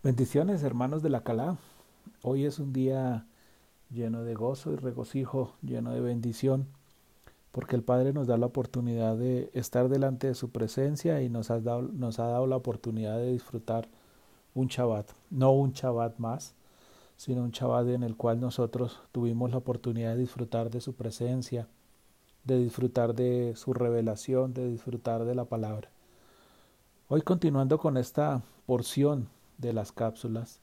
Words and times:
Bendiciones, 0.00 0.62
hermanos 0.62 1.02
de 1.02 1.10
la 1.10 1.24
Calá. 1.24 1.56
Hoy 2.22 2.44
es 2.44 2.60
un 2.60 2.72
día 2.72 3.26
lleno 3.90 4.22
de 4.22 4.34
gozo 4.34 4.72
y 4.72 4.76
regocijo, 4.76 5.56
lleno 5.60 5.90
de 5.90 6.00
bendición, 6.00 6.68
porque 7.50 7.74
el 7.74 7.82
Padre 7.82 8.12
nos 8.12 8.28
da 8.28 8.36
la 8.36 8.46
oportunidad 8.46 9.16
de 9.16 9.50
estar 9.54 9.88
delante 9.88 10.28
de 10.28 10.36
su 10.36 10.50
presencia 10.50 11.20
y 11.20 11.28
nos 11.28 11.50
ha 11.50 11.58
dado, 11.58 11.82
nos 11.82 12.20
ha 12.20 12.28
dado 12.28 12.46
la 12.46 12.54
oportunidad 12.54 13.16
de 13.16 13.32
disfrutar 13.32 13.88
un 14.54 14.68
Shabbat, 14.68 15.10
no 15.30 15.50
un 15.50 15.72
Shabbat 15.72 16.16
más, 16.18 16.54
sino 17.16 17.42
un 17.42 17.50
Shabbat 17.50 17.88
en 17.88 18.04
el 18.04 18.16
cual 18.16 18.38
nosotros 18.38 19.00
tuvimos 19.10 19.50
la 19.50 19.56
oportunidad 19.56 20.14
de 20.14 20.20
disfrutar 20.20 20.70
de 20.70 20.80
su 20.80 20.94
presencia, 20.94 21.66
de 22.44 22.56
disfrutar 22.56 23.16
de 23.16 23.54
su 23.56 23.74
revelación, 23.74 24.54
de 24.54 24.70
disfrutar 24.70 25.24
de 25.24 25.34
la 25.34 25.46
palabra. 25.46 25.90
Hoy 27.08 27.22
continuando 27.22 27.78
con 27.78 27.96
esta 27.96 28.42
porción 28.64 29.28
de 29.58 29.72
las 29.72 29.92
cápsulas, 29.92 30.60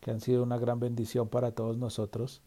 que 0.00 0.10
han 0.10 0.20
sido 0.20 0.42
una 0.42 0.58
gran 0.58 0.78
bendición 0.78 1.28
para 1.28 1.52
todos 1.52 1.76
nosotros. 1.76 2.40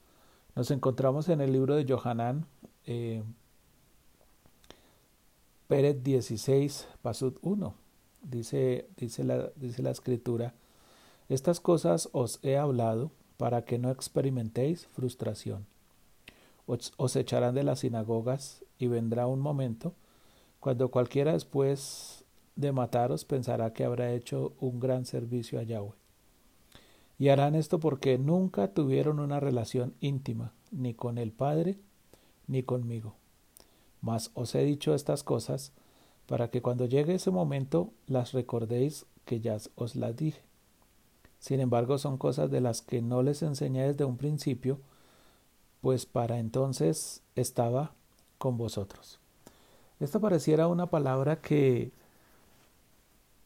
Nos 0.56 0.72
encontramos 0.72 1.30
en 1.30 1.42
el 1.42 1.52
libro 1.52 1.76
de 1.76 1.86
Johanán, 1.86 2.46
eh, 2.86 3.24
Pérez 5.68 6.02
16, 6.04 6.88
Pasud 7.02 7.38
1. 7.42 7.74
Dice, 8.22 8.88
dice, 8.98 9.24
la, 9.24 9.52
dice 9.56 9.82
la 9.82 9.92
escritura, 9.92 10.54
estas 11.30 11.60
cosas 11.60 12.10
os 12.12 12.40
he 12.44 12.58
hablado 12.58 13.12
para 13.38 13.64
que 13.64 13.78
no 13.78 13.92
experimentéis 13.92 14.88
frustración. 14.88 15.66
Os, 16.66 16.94
os 16.98 17.16
echarán 17.16 17.56
de 17.56 17.64
las 17.64 17.80
sinagogas 17.80 18.64
y 18.78 18.88
vendrá 18.88 19.28
un 19.28 19.40
momento 19.40 19.94
cuando 20.60 20.90
cualquiera 20.90 21.34
después 21.34 22.26
de 22.60 22.74
mataros 22.74 23.24
pensará 23.24 23.72
que 23.72 23.86
habrá 23.86 24.12
hecho 24.12 24.54
un 24.60 24.82
gran 24.82 25.06
servicio 25.06 25.60
a 25.60 25.64
Yahweh. 25.64 25.94
Y 27.18 27.30
harán 27.30 27.56
esto 27.56 27.80
porque 27.80 28.18
nunca 28.18 28.74
tuvieron 28.74 29.20
una 29.20 29.40
relación 29.40 29.94
íntima, 30.02 30.52
ni 30.72 30.94
con 30.94 31.18
el 31.18 31.32
Padre, 31.32 31.78
ni 32.48 32.64
conmigo. 32.64 33.16
Mas 34.02 34.32
os 34.34 34.56
he 34.56 34.64
dicho 34.64 34.94
estas 34.94 35.24
cosas 35.24 35.72
para 36.28 36.50
que 36.50 36.62
cuando 36.62 36.86
llegue 36.86 37.16
ese 37.16 37.32
momento 37.32 37.92
las 38.08 38.34
recordéis 38.34 39.06
que 39.24 39.40
ya 39.40 39.58
os 39.76 39.96
las 39.96 40.16
dije. 40.16 40.42
Sin 41.40 41.62
embargo, 41.62 41.98
son 41.98 42.18
cosas 42.18 42.52
de 42.52 42.60
las 42.60 42.82
que 42.82 43.02
no 43.02 43.24
les 43.24 43.42
enseñé 43.42 43.88
desde 43.88 44.04
un 44.04 44.18
principio, 44.18 44.80
pues 45.80 46.06
para 46.06 46.40
entonces 46.40 47.22
estaba 47.36 47.94
con 48.38 48.58
vosotros. 48.58 49.20
Esta 50.02 50.20
pareciera 50.20 50.68
una 50.68 50.88
palabra 50.88 51.42
que 51.42 51.92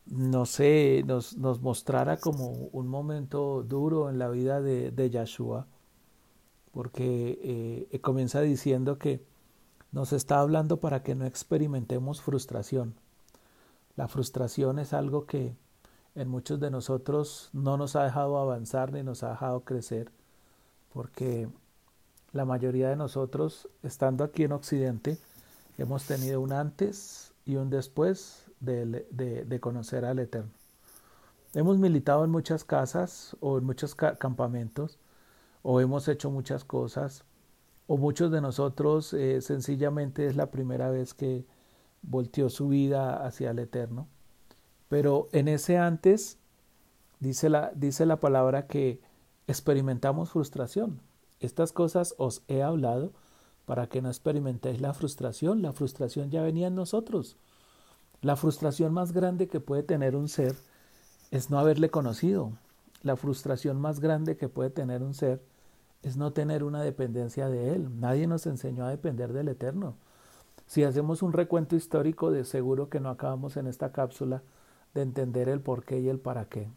no 0.05 0.45
sé, 0.45 1.03
nos, 1.05 1.37
nos 1.37 1.61
mostrara 1.61 2.17
como 2.17 2.49
un 2.51 2.87
momento 2.87 3.63
duro 3.63 4.09
en 4.09 4.19
la 4.19 4.29
vida 4.29 4.61
de, 4.61 4.91
de 4.91 5.09
Yahshua, 5.09 5.67
porque 6.71 7.87
eh, 7.91 7.99
comienza 8.01 8.41
diciendo 8.41 8.97
que 8.97 9.25
nos 9.91 10.11
está 10.11 10.39
hablando 10.39 10.79
para 10.79 11.03
que 11.03 11.15
no 11.15 11.25
experimentemos 11.25 12.21
frustración. 12.21 12.95
La 13.95 14.07
frustración 14.07 14.79
es 14.79 14.91
algo 14.93 15.25
que 15.25 15.55
en 16.15 16.27
muchos 16.27 16.59
de 16.59 16.71
nosotros 16.71 17.49
no 17.53 17.77
nos 17.77 17.95
ha 17.95 18.03
dejado 18.03 18.37
avanzar 18.37 18.91
ni 18.91 19.03
nos 19.03 19.23
ha 19.23 19.29
dejado 19.29 19.61
crecer, 19.61 20.11
porque 20.91 21.47
la 22.31 22.45
mayoría 22.45 22.89
de 22.89 22.95
nosotros, 22.95 23.69
estando 23.83 24.23
aquí 24.23 24.43
en 24.43 24.51
Occidente, 24.51 25.17
hemos 25.77 26.05
tenido 26.05 26.41
un 26.41 26.53
antes 26.53 27.33
y 27.45 27.55
un 27.55 27.69
después 27.69 28.45
de, 28.63 29.59
conocer 29.59 30.05
al 30.05 30.19
Eterno. 30.19 30.51
Hemos 31.53 31.77
militado 31.77 32.23
en 32.23 32.31
muchas 32.31 32.63
casas 32.63 33.35
o 33.39 33.57
en 33.57 33.65
muchos 33.65 33.95
campamentos 33.95 34.97
o 35.61 35.79
hemos 35.79 36.07
hecho 36.07 36.31
muchas 36.31 36.63
cosas 36.63 37.23
o 37.85 37.97
muchos 37.97 38.31
de 38.31 38.41
nosotros 38.41 39.13
eh, 39.13 39.41
sencillamente 39.41 40.25
es 40.25 40.35
la 40.35 40.49
primera 40.49 40.89
vez 40.89 41.13
que 41.13 41.45
volteó 42.01 42.49
su 42.49 42.69
vida 42.69 43.25
hacia 43.25 43.51
el 43.51 43.59
Eterno. 43.59 44.07
Pero 44.89 45.29
en 45.31 45.47
ese 45.47 45.77
antes 45.77 46.37
dice 47.19 47.49
la, 47.49 47.71
dice 47.75 48.05
la 48.05 48.19
palabra 48.19 48.67
que 48.67 49.01
experimentamos 49.47 50.31
frustración. 50.31 51.01
Estas 51.39 51.71
cosas 51.71 52.15
os 52.17 52.43
he 52.47 52.63
hablado 52.63 53.13
para 53.65 53.87
que 53.87 54.01
no 54.01 54.09
experimentéis 54.09 54.81
la 54.81 54.93
frustración. 54.93 55.61
La 55.61 55.73
frustración 55.73 56.31
ya 56.31 56.41
venía 56.41 56.67
en 56.67 56.75
nosotros. 56.75 57.37
La 58.23 58.37
frustración 58.37 58.93
más 58.93 59.11
grande 59.11 59.49
que 59.49 59.59
puede 59.59 59.83
tener 59.83 60.15
un 60.15 60.29
ser 60.29 60.55
es 61.29 61.49
no 61.49 61.59
haberle 61.59 61.89
conocido. 61.89 62.53
La 63.01 63.17
frustración 63.17 63.81
más 63.81 63.99
grande 63.99 64.37
que 64.37 64.47
puede 64.47 64.69
tener 64.69 65.03
un 65.03 65.13
ser 65.13 65.43
es 66.03 66.15
no 66.15 66.31
tener 66.31 66.63
una 66.63 66.81
dependencia 66.81 67.49
de 67.49 67.75
Él. 67.75 67.99
Nadie 67.99 68.25
nos 68.25 68.45
enseñó 68.45 68.85
a 68.85 68.89
depender 68.89 69.33
del 69.33 69.49
Eterno. 69.49 69.95
Si 70.67 70.85
hacemos 70.85 71.21
un 71.21 71.33
recuento 71.33 71.75
histórico, 71.75 72.31
de 72.31 72.45
seguro 72.45 72.87
que 72.87 73.01
no 73.01 73.09
acabamos 73.09 73.57
en 73.57 73.67
esta 73.67 73.91
cápsula 73.91 74.41
de 74.93 75.01
entender 75.01 75.49
el 75.49 75.59
por 75.59 75.83
qué 75.83 75.99
y 75.99 76.07
el 76.07 76.19
para 76.19 76.45
qué. 76.45 76.69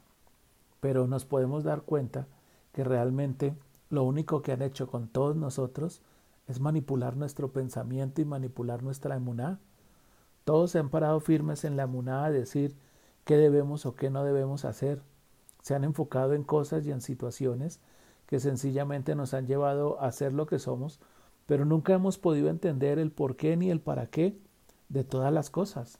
Pero 0.81 1.07
nos 1.07 1.23
podemos 1.23 1.63
dar 1.63 1.83
cuenta 1.83 2.27
que 2.73 2.83
realmente 2.83 3.55
lo 3.89 4.03
único 4.03 4.41
que 4.41 4.51
han 4.51 4.61
hecho 4.61 4.87
con 4.87 5.07
todos 5.07 5.37
nosotros 5.37 6.01
es 6.49 6.59
manipular 6.59 7.15
nuestro 7.15 7.53
pensamiento 7.53 8.19
y 8.19 8.25
manipular 8.25 8.83
nuestra 8.83 9.15
emuná. 9.15 9.61
Todos 10.47 10.71
se 10.71 10.79
han 10.79 10.87
parado 10.87 11.19
firmes 11.19 11.65
en 11.65 11.75
la 11.75 11.87
munada 11.87 12.27
a 12.27 12.31
decir 12.31 12.73
qué 13.25 13.35
debemos 13.35 13.85
o 13.85 13.95
qué 13.95 14.09
no 14.09 14.23
debemos 14.23 14.63
hacer. 14.63 15.03
Se 15.61 15.75
han 15.75 15.83
enfocado 15.83 16.35
en 16.35 16.45
cosas 16.45 16.85
y 16.85 16.91
en 16.91 17.01
situaciones 17.01 17.81
que 18.27 18.39
sencillamente 18.39 19.13
nos 19.13 19.33
han 19.33 19.45
llevado 19.45 19.99
a 19.99 20.09
ser 20.13 20.31
lo 20.31 20.45
que 20.45 20.57
somos, 20.57 21.01
pero 21.47 21.65
nunca 21.65 21.91
hemos 21.91 22.17
podido 22.17 22.47
entender 22.47 22.97
el 22.97 23.11
por 23.11 23.35
qué 23.35 23.57
ni 23.57 23.69
el 23.69 23.81
para 23.81 24.07
qué 24.07 24.39
de 24.87 25.03
todas 25.03 25.33
las 25.33 25.49
cosas. 25.49 25.99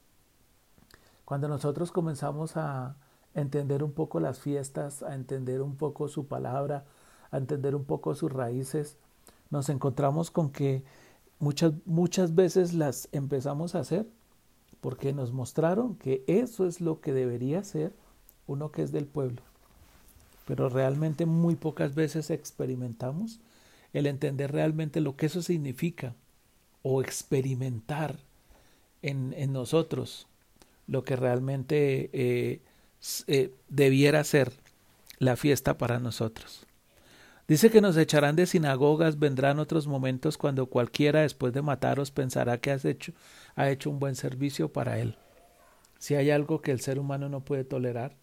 Cuando 1.25 1.49
nosotros 1.49 1.91
comenzamos 1.91 2.55
a 2.55 2.95
entender 3.33 3.83
un 3.83 3.91
poco 3.91 4.21
las 4.21 4.39
fiestas, 4.39 5.03
a 5.03 5.13
entender 5.13 5.61
un 5.61 5.75
poco 5.75 6.07
su 6.07 6.25
palabra, 6.25 6.85
a 7.31 7.37
entender 7.37 7.75
un 7.75 7.83
poco 7.83 8.15
sus 8.15 8.31
raíces, 8.31 8.97
nos 9.49 9.67
encontramos 9.67 10.31
con 10.31 10.51
que 10.53 10.85
muchas, 11.37 11.73
muchas 11.83 12.33
veces 12.33 12.73
las 12.73 13.09
empezamos 13.11 13.75
a 13.75 13.79
hacer 13.79 14.07
porque 14.87 15.11
nos 15.11 15.33
mostraron 15.33 15.95
que 15.95 16.23
eso 16.27 16.65
es 16.65 16.79
lo 16.79 17.01
que 17.01 17.11
debería 17.11 17.61
ser 17.61 17.91
uno 18.45 18.71
que 18.71 18.83
es 18.83 18.93
del 18.93 19.05
pueblo. 19.05 19.41
Pero 20.45 20.69
realmente 20.69 21.25
muy 21.25 21.55
pocas 21.55 21.93
veces 21.93 22.29
experimentamos 22.29 23.41
el 23.91 24.07
entender 24.07 24.53
realmente 24.53 25.01
lo 25.01 25.17
que 25.17 25.25
eso 25.25 25.41
significa 25.41 26.15
o 26.83 27.01
experimentar 27.01 28.17
en, 29.01 29.33
en 29.33 29.51
nosotros 29.51 30.25
lo 30.87 31.03
que 31.03 31.17
realmente 31.17 32.09
eh, 32.13 32.61
eh, 33.27 33.53
debiera 33.67 34.23
ser 34.23 34.53
la 35.19 35.35
fiesta 35.35 35.77
para 35.77 35.99
nosotros. 35.99 36.65
Dice 37.47 37.69
que 37.69 37.79
nos 37.79 37.95
echarán 37.95 38.35
de 38.35 38.45
sinagogas, 38.45 39.19
vendrán 39.19 39.59
otros 39.59 39.87
momentos 39.87 40.37
cuando 40.37 40.65
cualquiera 40.65 41.21
después 41.21 41.53
de 41.53 41.61
mataros 41.61 42.11
pensará 42.11 42.59
que 42.59 42.71
has 42.71 42.83
hecho, 42.83 43.13
ha 43.55 43.69
hecho 43.69 43.89
un 43.89 43.99
buen 43.99 44.15
servicio 44.15 44.73
para 44.73 44.99
él. 44.99 45.17
Si 45.97 46.15
hay 46.15 46.29
algo 46.29 46.59
que 46.59 46.71
el 46.71 46.81
ser 46.81 46.99
humano 46.99 47.29
no 47.29 47.45
puede 47.45 47.63
tolerar, 47.63 48.17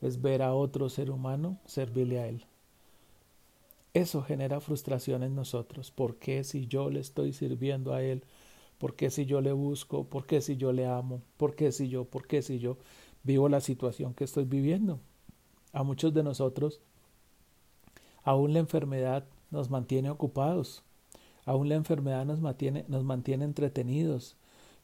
es 0.00 0.22
ver 0.22 0.42
a 0.42 0.54
otro 0.54 0.88
ser 0.90 1.10
humano 1.10 1.58
servirle 1.66 2.20
a 2.20 2.28
él. 2.28 2.46
Eso 3.94 4.22
genera 4.22 4.60
frustración 4.60 5.24
en 5.24 5.34
nosotros. 5.34 5.90
¿Por 5.90 6.16
qué 6.18 6.44
si 6.44 6.68
yo 6.68 6.88
le 6.88 7.00
estoy 7.00 7.32
sirviendo 7.32 7.94
a 7.94 8.02
él? 8.02 8.22
¿Por 8.78 8.94
qué 8.94 9.10
si 9.10 9.26
yo 9.26 9.40
le 9.40 9.50
busco? 9.50 10.04
¿Por 10.04 10.24
qué 10.24 10.40
si 10.40 10.56
yo 10.56 10.72
le 10.72 10.86
amo? 10.86 11.20
¿Por 11.36 11.56
qué 11.56 11.72
si 11.72 11.88
yo? 11.88 12.04
¿Por 12.04 12.28
qué 12.28 12.42
si 12.42 12.60
yo 12.60 12.78
vivo 13.24 13.48
la 13.48 13.60
situación 13.60 14.14
que 14.14 14.22
estoy 14.22 14.44
viviendo? 14.44 15.00
A 15.72 15.82
muchos 15.82 16.14
de 16.14 16.22
nosotros 16.22 16.80
Aún 18.22 18.52
la 18.52 18.58
enfermedad 18.58 19.24
nos 19.50 19.70
mantiene 19.70 20.10
ocupados. 20.10 20.82
Aún 21.44 21.68
la 21.68 21.76
enfermedad 21.76 22.26
nos 22.26 22.40
mantiene, 22.40 22.84
nos 22.88 23.04
mantiene 23.04 23.44
entretenidos. 23.44 24.36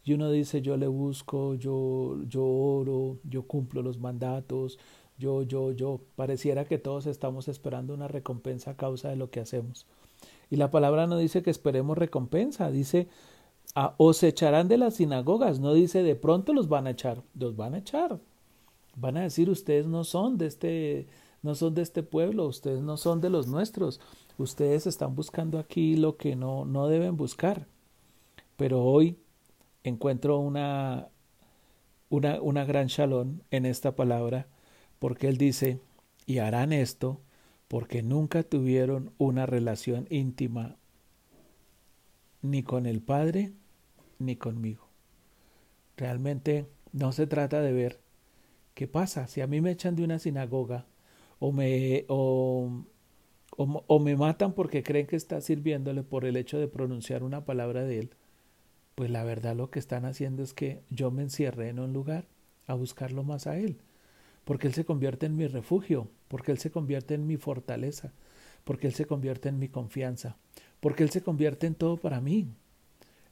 Y 0.05 0.13
uno 0.13 0.31
dice, 0.31 0.61
yo 0.63 0.77
le 0.77 0.87
busco, 0.87 1.55
yo, 1.55 2.19
yo 2.29 2.45
oro, 2.45 3.19
yo 3.25 3.43
cumplo 3.43 3.83
los 3.83 3.99
mandatos, 3.99 4.79
yo, 5.19 5.43
yo, 5.43 5.73
yo. 5.73 6.01
Pareciera 6.17 6.65
que 6.65 6.79
todos 6.79 7.07
estamos 7.07 7.49
esperando 7.49 7.95
una 7.95 8.09
recompensa 8.09 8.73
a 8.73 8.77
causa 8.77 9.09
de 9.09 9.17
lo 9.17 9.31
que 9.31 9.41
hacemos. 9.41 9.87
Y 10.51 10.57
la 10.57 10.71
palabra 10.71 11.07
no 11.07 11.17
dice 11.17 11.43
que 11.43 11.51
esperemos 11.51 11.97
recompensa, 11.97 12.71
dice, 12.71 13.09
os 13.97 14.23
echarán 14.23 14.69
de 14.69 14.79
las 14.79 14.95
sinagogas, 14.95 15.59
no 15.59 15.75
dice 15.75 16.03
de 16.03 16.17
pronto 16.17 16.53
los 16.53 16.69
van 16.69 16.87
a 16.87 16.91
echar, 16.91 17.23
los 17.35 17.57
van 17.57 17.75
a 17.75 17.79
echar. 17.79 18.21
Van 18.97 19.17
a 19.17 19.23
decir, 19.23 19.51
ustedes 19.51 19.87
no 19.87 20.05
son 20.05 20.39
de 20.39 20.47
este, 20.47 21.07
no 21.44 21.55
son 21.55 21.75
de 21.75 21.82
este 21.82 22.02
pueblo, 22.02 22.46
ustedes 22.46 22.81
no 22.81 22.96
son 22.96 23.20
de 23.20 23.29
los 23.29 23.46
nuestros, 23.49 24.00
ustedes 24.38 24.87
están 24.87 25.14
buscando 25.14 25.58
aquí 25.58 25.94
lo 25.94 26.17
que 26.17 26.37
no, 26.37 26.64
no 26.64 26.88
deben 26.88 27.19
buscar. 27.19 27.67
Pero 28.56 28.82
hoy 28.82 29.19
encuentro 29.82 30.38
una, 30.38 31.08
una, 32.08 32.41
una 32.41 32.64
gran 32.64 32.87
shalom 32.87 33.41
en 33.50 33.67
esta 33.67 33.94
palabra, 33.94 34.49
porque 34.99 35.29
él 35.29 35.37
dice, 35.37 35.81
Y 36.25 36.38
harán 36.38 36.73
esto 36.73 37.20
porque 37.69 38.02
nunca 38.02 38.43
tuvieron 38.43 39.12
una 39.19 39.44
relación 39.44 40.06
íntima 40.08 40.76
ni 42.40 42.62
con 42.62 42.87
el 42.87 43.02
Padre 43.02 43.52
ni 44.19 44.37
conmigo. 44.37 44.88
Realmente 45.99 46.67
no 46.93 47.12
se 47.12 47.26
trata 47.26 47.61
de 47.61 47.73
ver 47.73 48.00
qué 48.73 48.88
pasa. 48.88 49.26
Si 49.26 49.43
a 49.43 49.47
mí 49.47 49.61
me 49.61 49.73
echan 49.73 49.94
de 49.94 50.05
una 50.05 50.19
sinagoga 50.19 50.87
o 51.44 51.52
me, 51.52 52.06
o, 52.08 52.87
o, 53.58 53.99
me 53.99 54.17
matan 54.17 54.55
porque 54.55 54.82
creen 54.82 55.06
que 55.06 55.17
está 55.17 55.43
sirviéndole 55.43 56.02
por 56.02 56.25
el 56.25 56.38
hecho 56.38 56.58
de 56.58 56.69
pronunciar 56.69 57.23
una 57.23 57.44
palabra 57.44 57.82
de 57.82 57.99
él, 57.99 58.11
pues 58.94 59.11
la 59.11 59.25
verdad 59.25 59.55
lo 59.55 59.70
que 59.70 59.79
están 59.79 60.06
haciendo 60.06 60.43
es 60.43 60.55
que 60.55 60.81
yo 60.88 61.11
me 61.11 61.20
encierre 61.20 61.69
en 61.69 61.81
un 61.81 61.93
lugar 61.93 62.25
a 62.67 62.73
buscarlo 62.73 63.25
más 63.25 63.46
a 63.46 63.58
él, 63.58 63.76
porque 64.46 64.69
él 64.69 64.73
se 64.73 64.87
convierte 64.87 65.26
en 65.26 65.37
mi 65.37 65.46
refugio, 65.46 66.08
porque 66.29 66.50
él 66.50 66.56
se 66.56 66.70
convierte 66.70 67.12
en 67.12 67.26
mi 67.26 67.37
fortaleza, 67.37 68.14
porque 68.64 68.87
él 68.87 68.94
se 68.94 69.05
convierte 69.05 69.50
en 69.50 69.58
mi 69.58 69.69
confianza, 69.69 70.38
porque 70.81 71.02
él 71.02 71.11
se 71.11 71.20
convierte 71.20 71.67
en 71.67 71.75
todo 71.75 71.99
para 71.99 72.23
mí. 72.23 72.49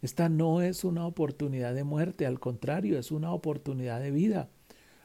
Esta 0.02 0.28
no 0.28 0.60
es 0.60 0.84
una 0.84 1.06
oportunidad 1.06 1.72
de 1.74 1.84
muerte, 1.84 2.26
al 2.26 2.40
contrario, 2.40 2.98
es 2.98 3.10
una 3.10 3.32
oportunidad 3.32 4.00
de 4.00 4.10
vida. 4.10 4.50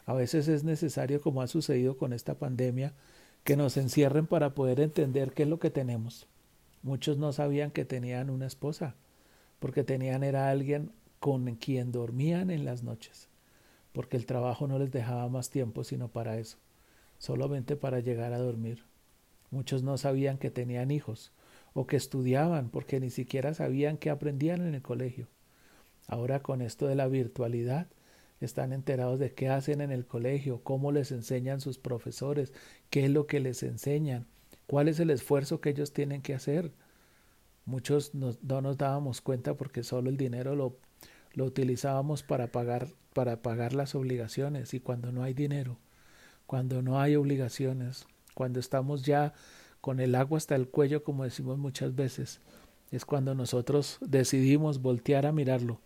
A 0.08 0.14
veces 0.14 0.48
es 0.48 0.64
necesario, 0.64 1.22
como 1.22 1.42
ha 1.42 1.48
sucedido 1.48 1.98
con 1.98 2.14
esta 2.14 2.34
pandemia, 2.34 2.94
que 3.44 3.58
nos 3.58 3.76
encierren 3.76 4.26
para 4.26 4.56
poder 4.56 4.80
entender 4.80 5.34
qué 5.34 5.44
es 5.44 5.50
lo 5.50 5.60
que 5.60 5.70
tenemos. 5.70 6.28
Muchos 6.82 7.18
no 7.18 7.34
sabían 7.34 7.72
que 7.72 7.84
tenían 7.84 8.30
una 8.30 8.48
esposa, 8.48 8.96
porque 9.60 9.84
tenían 9.84 10.24
era 10.24 10.50
alguien 10.50 10.92
con 11.20 11.56
quien 11.56 11.92
dormían 11.92 12.52
en 12.52 12.64
las 12.64 12.84
noches, 12.84 13.28
porque 13.92 14.16
el 14.16 14.26
trabajo 14.26 14.66
no 14.66 14.80
les 14.80 14.92
dejaba 14.92 15.28
más 15.28 15.50
tiempo 15.50 15.84
sino 15.84 16.08
para 16.08 16.38
eso, 16.38 16.58
solamente 17.18 17.76
para 17.76 18.00
llegar 18.00 18.32
a 18.32 18.40
dormir. 18.40 18.86
Muchos 19.52 19.84
no 19.84 19.98
sabían 19.98 20.38
que 20.38 20.52
tenían 20.52 20.90
hijos 20.90 21.34
o 21.74 21.86
que 21.86 21.98
estudiaban 21.98 22.70
porque 22.70 23.02
ni 23.02 23.10
siquiera 23.10 23.54
sabían 23.54 23.98
que 23.98 24.10
aprendían 24.10 24.62
en 24.62 24.74
el 24.74 24.82
colegio. 24.82 25.28
Ahora 26.08 26.42
con 26.42 26.62
esto 26.62 26.88
de 26.88 26.96
la 26.96 27.08
virtualidad 27.08 27.88
están 28.40 28.74
enterados 28.74 29.20
de 29.20 29.34
qué 29.34 29.50
hacen 29.50 29.82
en 29.82 29.92
el 29.92 30.06
colegio, 30.06 30.62
cómo 30.64 30.92
les 30.92 31.12
enseñan 31.12 31.62
sus 31.62 31.78
profesores, 31.78 32.54
qué 32.90 33.06
es 33.06 33.12
lo 33.12 33.26
que 33.26 33.40
les 33.40 33.64
enseñan, 33.64 34.28
cuál 34.68 34.88
es 34.88 35.00
el 35.00 35.10
esfuerzo 35.10 35.60
que 35.60 35.70
ellos 35.70 35.94
tienen 35.94 36.22
que 36.22 36.36
hacer. 36.36 36.72
Muchos 37.66 38.14
no 38.14 38.62
nos 38.62 38.78
dábamos 38.78 39.22
cuenta 39.22 39.56
porque 39.56 39.84
solo 39.84 40.10
el 40.10 40.18
dinero 40.18 40.56
lo, 40.56 40.78
lo 41.34 41.46
utilizábamos 41.46 42.24
para 42.24 42.52
pagar, 42.52 42.88
para 43.14 43.42
pagar 43.42 43.74
las 43.74 43.96
obligaciones 43.96 44.74
y 44.74 44.80
cuando 44.80 45.12
no 45.12 45.24
hay 45.24 45.34
dinero, 45.34 45.78
cuando 46.46 46.82
no 46.82 47.00
hay 47.00 47.16
obligaciones, 47.16 48.06
cuando 48.36 48.60
estamos 48.60 49.04
ya 49.04 49.34
con 49.82 50.00
el 50.00 50.16
agua 50.16 50.38
hasta 50.38 50.56
el 50.56 50.70
cuello, 50.70 51.04
como 51.04 51.24
decimos 51.24 51.58
muchas 51.58 51.96
veces, 51.96 52.40
es 52.92 53.04
cuando 53.04 53.36
nosotros 53.36 53.98
decidimos 54.02 54.82
voltear 54.82 55.26
a 55.26 55.32
mirarlo 55.32 55.82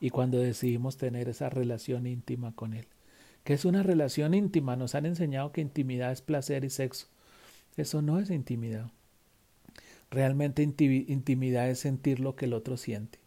y 0.00 0.10
cuando 0.10 0.38
decidimos 0.38 0.96
tener 0.96 1.28
esa 1.28 1.50
relación 1.50 2.06
íntima 2.06 2.52
con 2.54 2.74
Él. 2.74 2.86
¿Qué 3.44 3.52
es 3.54 3.64
una 3.64 3.82
relación 3.82 4.34
íntima? 4.34 4.76
Nos 4.76 4.94
han 4.94 5.06
enseñado 5.06 5.52
que 5.52 5.60
intimidad 5.60 6.10
es 6.10 6.22
placer 6.22 6.64
y 6.64 6.70
sexo. 6.70 7.06
Eso 7.76 8.02
no 8.02 8.18
es 8.18 8.30
intimidad. 8.30 8.90
Realmente 10.10 10.62
intimidad 10.62 11.70
es 11.70 11.78
sentir 11.78 12.18
lo 12.20 12.34
que 12.34 12.46
el 12.46 12.54
otro 12.54 12.76
siente. 12.76 13.18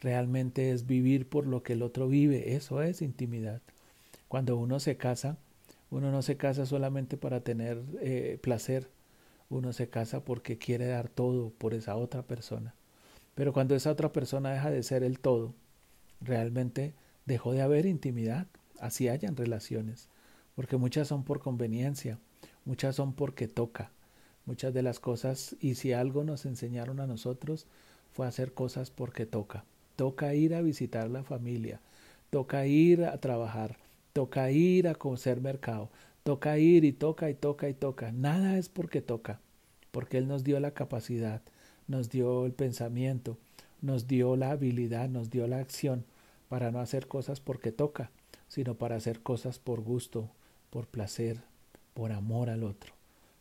Realmente 0.00 0.72
es 0.72 0.86
vivir 0.86 1.28
por 1.28 1.46
lo 1.46 1.62
que 1.62 1.74
el 1.74 1.82
otro 1.82 2.08
vive. 2.08 2.54
Eso 2.54 2.82
es 2.82 3.02
intimidad. 3.02 3.60
Cuando 4.28 4.56
uno 4.56 4.80
se 4.80 4.96
casa, 4.96 5.38
uno 5.90 6.10
no 6.10 6.22
se 6.22 6.36
casa 6.36 6.66
solamente 6.66 7.16
para 7.16 7.40
tener 7.40 7.82
eh, 8.00 8.38
placer. 8.42 8.88
Uno 9.48 9.72
se 9.72 9.88
casa 9.88 10.24
porque 10.24 10.58
quiere 10.58 10.86
dar 10.86 11.08
todo 11.08 11.50
por 11.50 11.72
esa 11.72 11.96
otra 11.96 12.22
persona. 12.22 12.74
Pero 13.34 13.52
cuando 13.52 13.74
esa 13.74 13.90
otra 13.90 14.12
persona 14.12 14.52
deja 14.52 14.70
de 14.70 14.82
ser 14.82 15.02
el 15.02 15.18
todo, 15.20 15.54
realmente 16.20 16.94
dejó 17.26 17.52
de 17.52 17.62
haber 17.62 17.86
intimidad, 17.86 18.46
así 18.80 19.08
hayan 19.08 19.36
relaciones, 19.36 20.08
porque 20.54 20.76
muchas 20.76 21.08
son 21.08 21.24
por 21.24 21.40
conveniencia, 21.40 22.18
muchas 22.64 22.96
son 22.96 23.12
porque 23.12 23.48
toca, 23.48 23.90
muchas 24.46 24.72
de 24.74 24.82
las 24.82 25.00
cosas, 25.00 25.56
y 25.60 25.74
si 25.74 25.92
algo 25.92 26.24
nos 26.24 26.46
enseñaron 26.46 27.00
a 27.00 27.06
nosotros, 27.06 27.66
fue 28.12 28.26
hacer 28.26 28.52
cosas 28.52 28.90
porque 28.90 29.26
toca. 29.26 29.64
Toca 29.96 30.34
ir 30.34 30.54
a 30.54 30.62
visitar 30.62 31.10
la 31.10 31.24
familia, 31.24 31.80
toca 32.30 32.66
ir 32.66 33.04
a 33.04 33.18
trabajar, 33.18 33.78
toca 34.12 34.50
ir 34.50 34.88
a 34.88 34.94
conocer 34.94 35.40
mercado, 35.40 35.90
toca 36.22 36.58
ir 36.58 36.84
y 36.84 36.92
toca 36.92 37.30
y 37.30 37.34
toca 37.34 37.68
y 37.68 37.74
toca. 37.74 38.12
Nada 38.12 38.58
es 38.58 38.68
porque 38.68 39.00
toca, 39.02 39.40
porque 39.90 40.18
Él 40.18 40.28
nos 40.28 40.44
dio 40.44 40.60
la 40.60 40.72
capacidad, 40.72 41.42
nos 41.88 42.10
dio 42.10 42.46
el 42.46 42.52
pensamiento, 42.52 43.38
nos 43.80 44.06
dio 44.06 44.36
la 44.36 44.50
habilidad, 44.50 45.08
nos 45.08 45.30
dio 45.30 45.46
la 45.46 45.58
acción 45.58 46.04
para 46.48 46.70
no 46.70 46.80
hacer 46.80 47.06
cosas 47.06 47.40
porque 47.40 47.72
toca, 47.72 48.10
sino 48.48 48.74
para 48.74 48.96
hacer 48.96 49.20
cosas 49.20 49.58
por 49.58 49.80
gusto, 49.80 50.30
por 50.70 50.86
placer, 50.86 51.42
por 51.94 52.12
amor 52.12 52.50
al 52.50 52.64
otro, 52.64 52.94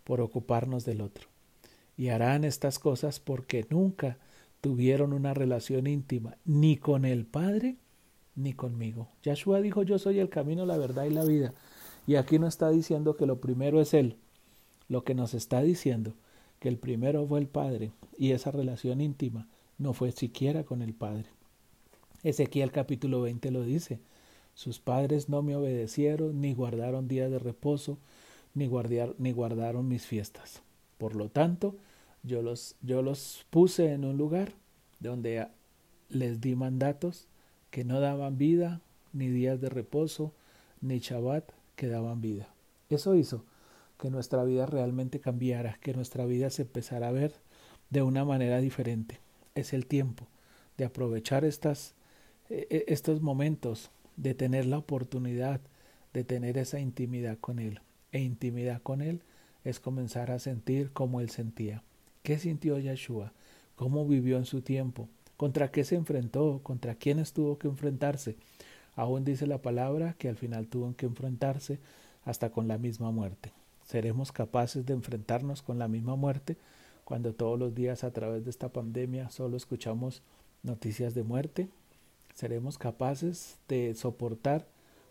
por 0.03 0.21
ocuparnos 0.21 0.85
del 0.85 1.01
otro. 1.01 1.27
Y 1.95 2.09
harán 2.09 2.43
estas 2.43 2.79
cosas 2.79 3.19
porque 3.19 3.65
nunca 3.69 4.17
tuvieron 4.61 5.13
una 5.13 5.33
relación 5.33 5.87
íntima 5.87 6.37
ni 6.45 6.77
con 6.77 7.05
el 7.05 7.25
Padre 7.25 7.77
ni 8.35 8.53
conmigo. 8.53 9.09
Yahshua 9.23 9.61
dijo 9.61 9.83
yo 9.83 9.97
soy 9.97 10.19
el 10.19 10.29
camino, 10.29 10.65
la 10.65 10.77
verdad 10.77 11.05
y 11.05 11.09
la 11.09 11.23
vida. 11.23 11.53
Y 12.05 12.15
aquí 12.15 12.39
no 12.39 12.47
está 12.47 12.69
diciendo 12.69 13.15
que 13.15 13.25
lo 13.25 13.41
primero 13.41 13.81
es 13.81 13.93
Él. 13.93 14.17
Lo 14.87 15.03
que 15.03 15.15
nos 15.15 15.33
está 15.33 15.61
diciendo 15.61 16.13
que 16.59 16.69
el 16.69 16.77
primero 16.77 17.25
fue 17.27 17.39
el 17.39 17.47
Padre 17.47 17.91
y 18.17 18.31
esa 18.31 18.51
relación 18.51 19.01
íntima 19.01 19.47
no 19.77 19.93
fue 19.93 20.11
siquiera 20.11 20.63
con 20.63 20.81
el 20.81 20.93
Padre. 20.93 21.25
Ezequiel 22.23 22.71
capítulo 22.71 23.21
20 23.21 23.51
lo 23.51 23.63
dice. 23.63 23.99
Sus 24.55 24.79
padres 24.79 25.29
no 25.29 25.43
me 25.43 25.55
obedecieron, 25.55 26.41
ni 26.41 26.53
guardaron 26.55 27.07
días 27.07 27.29
de 27.29 27.37
reposo, 27.37 27.99
ni, 28.55 28.69
ni 29.19 29.31
guardaron 29.31 29.87
mis 29.87 30.05
fiestas. 30.05 30.63
Por 30.97 31.15
lo 31.15 31.29
tanto, 31.29 31.75
yo 32.23 32.41
los, 32.41 32.75
yo 32.81 33.03
los 33.03 33.45
puse 33.51 33.93
en 33.93 34.03
un 34.03 34.17
lugar 34.17 34.53
donde 34.99 35.47
les 36.09 36.41
di 36.41 36.55
mandatos 36.55 37.27
que 37.69 37.83
no 37.83 37.99
daban 37.99 38.39
vida, 38.39 38.81
ni 39.13 39.27
días 39.27 39.61
de 39.61 39.69
reposo, 39.69 40.33
ni 40.81 40.99
Shabbat 40.99 41.51
que 41.75 41.87
daban 41.87 42.19
vida. 42.19 42.49
Eso 42.89 43.13
hizo 43.13 43.45
que 43.99 44.09
nuestra 44.09 44.43
vida 44.43 44.65
realmente 44.65 45.19
cambiara, 45.19 45.77
que 45.81 45.93
nuestra 45.93 46.25
vida 46.25 46.49
se 46.49 46.63
empezara 46.63 47.09
a 47.09 47.11
ver 47.11 47.35
de 47.91 48.01
una 48.01 48.25
manera 48.25 48.59
diferente 48.59 49.19
es 49.59 49.73
el 49.73 49.85
tiempo 49.85 50.27
de 50.77 50.85
aprovechar 50.85 51.43
estas, 51.45 51.95
e, 52.49 52.67
e, 52.69 52.85
estos 52.87 53.21
momentos, 53.21 53.91
de 54.15 54.33
tener 54.33 54.65
la 54.65 54.77
oportunidad 54.77 55.61
de 56.13 56.23
tener 56.23 56.57
esa 56.57 56.79
intimidad 56.79 57.37
con 57.39 57.59
Él. 57.59 57.81
E 58.11 58.19
intimidad 58.19 58.81
con 58.81 59.01
Él 59.01 59.21
es 59.63 59.79
comenzar 59.79 60.31
a 60.31 60.39
sentir 60.39 60.91
como 60.91 61.21
Él 61.21 61.29
sentía. 61.29 61.83
¿Qué 62.23 62.39
sintió 62.39 62.79
Yeshua? 62.79 63.33
¿Cómo 63.75 64.07
vivió 64.07 64.37
en 64.37 64.45
su 64.45 64.61
tiempo? 64.61 65.09
¿Contra 65.37 65.69
qué 65.69 65.83
se 65.83 65.95
enfrentó? 65.95 66.61
¿Contra 66.63 66.95
quiénes 66.95 67.33
tuvo 67.33 67.59
que 67.59 67.67
enfrentarse? 67.67 68.35
Aún 68.95 69.25
dice 69.25 69.45
la 69.45 69.61
palabra 69.61 70.15
que 70.17 70.27
al 70.27 70.37
final 70.37 70.67
tuvo 70.67 70.95
que 70.95 71.05
enfrentarse 71.05 71.77
hasta 72.25 72.49
con 72.49 72.67
la 72.67 72.79
misma 72.79 73.11
muerte. 73.11 73.51
¿Seremos 73.85 74.31
capaces 74.31 74.85
de 74.87 74.93
enfrentarnos 74.93 75.61
con 75.61 75.77
la 75.77 75.87
misma 75.87 76.15
muerte? 76.15 76.57
Cuando 77.07 77.33
todos 77.33 77.57
los 77.57 77.73
días 77.73 78.03
a 78.03 78.11
través 78.11 78.43
de 78.43 78.49
esta 78.49 78.67
pandemia 78.67 79.29
solo 79.29 79.55
escuchamos 79.55 80.23
noticias 80.61 81.13
de 81.15 81.23
muerte? 81.23 81.69
¿Seremos 82.35 82.77
capaces 82.77 83.59
de 83.69 83.95
soportar 83.95 84.67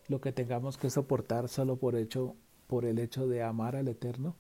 lo 0.07 0.21
que 0.21 0.31
tengamos 0.31 0.77
que 0.77 0.91
soportar 0.91 1.49
solo 1.49 1.77
por, 1.77 1.97
hecho, 1.97 2.35
por 2.67 2.85
el 2.85 2.99
hecho 2.99 3.27
de 3.27 3.43
amar 3.43 3.77
al 3.77 3.89
Eterno 3.89 4.35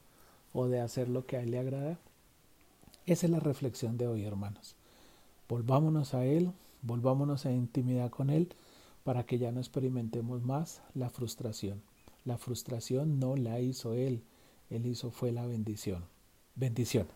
o 0.52 0.68
de 0.68 0.80
hacer 0.80 1.08
lo 1.08 1.25
que 1.25 1.38
a 1.38 1.40
Él 1.40 1.52
le 1.52 1.58
agrada? 1.58 1.98
Esa 3.06 3.25
es 3.25 3.32
la 3.32 3.40
reflexión 3.40 3.96
de 3.96 4.06
hoy, 4.06 4.26
hermanos. 4.26 4.76
Volvámonos 5.48 6.12
a 6.12 6.26
Él, 6.26 6.52
volvámonos 6.82 7.46
a 7.46 7.52
intimidad 7.52 8.10
con 8.10 8.28
Él 8.28 8.54
para 9.02 9.25
que 9.25 9.38
ya 9.38 9.50
no 9.50 9.60
experimentemos 9.60 10.42
más 10.42 10.82
la 10.92 11.08
frustración. 11.08 11.80
La 12.26 12.36
frustración 12.36 13.18
no 13.18 13.34
la 13.34 13.60
hizo 13.60 13.94
Él, 13.94 14.25
Él 14.68 14.84
hizo 14.84 15.10
fue 15.10 15.32
la 15.32 15.46
bendición. 15.46 16.04
Bendiciones. 16.54 17.14